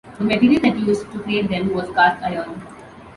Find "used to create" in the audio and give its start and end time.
0.87-1.47